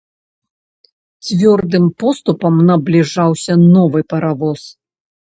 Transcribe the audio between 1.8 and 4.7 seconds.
поступам набліжаўся новы паравоз.